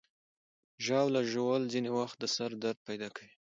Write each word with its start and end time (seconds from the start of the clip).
ژاوله 0.85 1.21
ژوول 1.31 1.63
ځینې 1.73 1.89
وخت 1.97 2.17
د 2.19 2.25
سر 2.35 2.51
درد 2.63 2.79
پیدا 2.87 3.07
کوي. 3.15 3.29